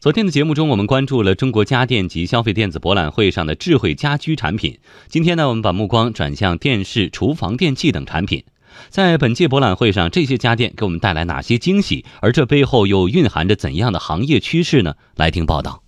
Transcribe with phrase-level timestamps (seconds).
[0.00, 4.80] 昨天的节目中，我们关注了中国家电及消费电子博览会上的智慧家居产品。
[5.10, 8.42] 今天呢，我们把目光转向电视、厨房电器等产品。
[8.88, 12.06] 在本届博览会上，这些家电给我们带来哪些惊喜？
[12.22, 14.94] 而这背后又蕴含着怎样的行业趋势呢？
[15.16, 15.82] 来听报道。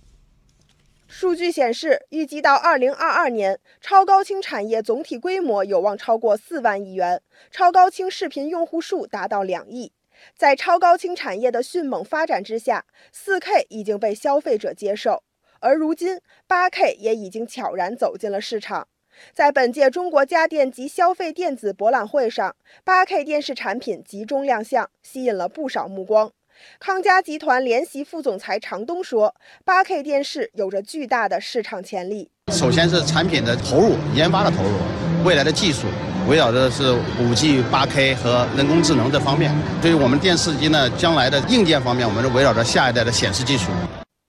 [1.07, 7.19] 数据显示，预计到二零二二年，超高清产业总体规模有望超过四万亿元，
[7.49, 9.91] 超高清视频用户数达到两亿。
[10.37, 15.23] 在超高清产业的迅猛发展之下，4K 已经被消费者接受，
[15.59, 18.87] 而如今 8K 也已经悄然走进了市场。
[19.31, 26.31] 在本届中国家电及消费电子博览会上，8K 电视产品集中亮相，吸引了不少目光。
[26.79, 29.35] 康佳集团联席副总裁常东说
[29.65, 32.29] ：“8K 电视有着巨大的市场潜力。
[32.51, 35.87] 首先是产品的投入，研发的投入，未来的技术。”
[36.27, 39.53] 围绕的是五 G、八 K 和人工智能这方面。
[39.81, 43.71] 对于我们电视机呢，将来的硬件方面，我们是围绕着下一代的显示技术。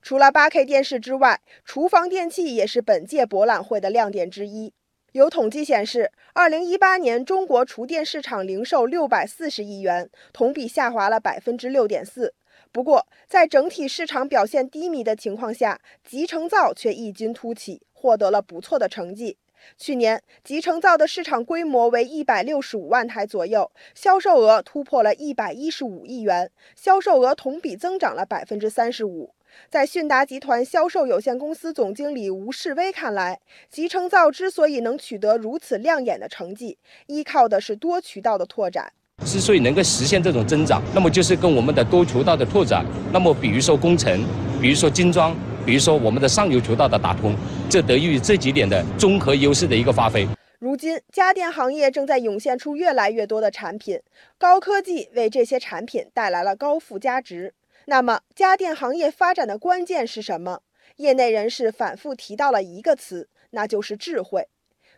[0.03, 4.73] 除了八 K 电视之外，厨房电器也是本届博览会的亮点之一。
[5.13, 12.35] 有统计显示，二零一八年中国厨电市场零售六百四十亿元，同比下滑了百分之六点四。
[12.73, 19.37] 不过，在整体市场表现低迷的情况下，集成灶却异军突起，获得了不错的成绩。
[19.77, 29.31] 去年集成灶的市场规模为一百六十五万台左右，销售额突破了一百一十五亿元，销售额同比增长了百分之三十五。
[29.71, 36.77] 在迅达集团销售有限公司总经理吴世威看来，集成灶之所以能取得如此亮眼的成绩，
[37.07, 38.93] 依靠的是多渠道的拓展。
[39.25, 44.25] 之所以能够实现这种增长，那么就是跟我们的多渠道的拓展，那么比如说工程，
[44.61, 45.35] 比如说精装。
[45.65, 47.35] 比如说，我们的上游渠道的打通，
[47.71, 50.27] 这得益于这几点的综合优势的一个发挥。
[50.59, 54.01] 如今，家电行业正在涌现出越来越多的产品，
[54.39, 57.53] 高科技为这些产品带来了高附加值。
[57.87, 60.63] 那么，家电行业发展的关键是什么？
[60.97, 64.49] 业内人士反复提到了一个词，那就是智慧。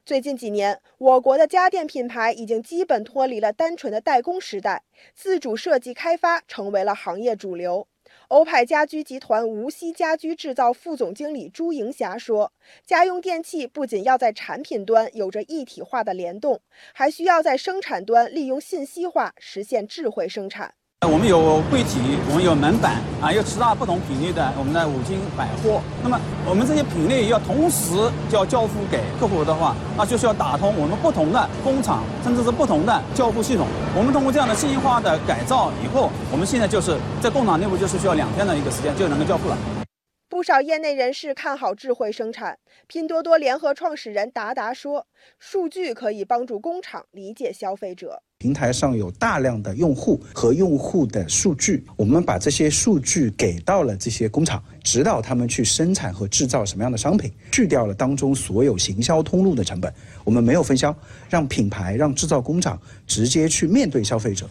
[0.05, 4.85] 最近几年，我国的家电品牌已经基本脱离了单纯的代工时代，
[5.17, 7.89] 自主设计开发成为了行业主流。
[8.29, 12.53] 欧派家居集团无锡家居制造副总经理朱莹霞说
[12.85, 16.61] ：“家用电器不仅要在产品端有着一体化的联动，
[16.93, 25.81] 还需要在生产端利用信息化实现智慧生产。”我们有柜体，我们有门板啊，有其他不同品类的我们的五金百货。
[26.03, 27.95] 那么我们这些品类要同时
[28.29, 33.67] 就要交付给客户的话，那就需要打通我们不同的工厂，甚至是不同的交付系统。
[33.95, 39.57] 我们通过这样的信息化的改造以后，我们现在就是在工厂内部就是需要两天的一个时间就能够交付了。
[40.37, 42.59] 不少业内人士看好智慧生产。
[42.87, 45.07] 拼多多联合创始人达达说
[45.41, 48.23] ：“数据可以帮助工厂理解消费者。
[48.37, 59.91] 平台上有大量的用户和用户的数据，我们把这些数据给到了这些工厂，指导他们去生产和制造什么样的商品，去掉了当中所有行销通路的成本。
[60.23, 60.95] 我们没有分销，
[61.31, 64.47] 让品牌、让制造工厂直接去面对消费者。”